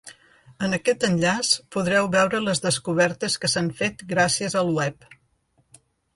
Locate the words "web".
4.81-5.09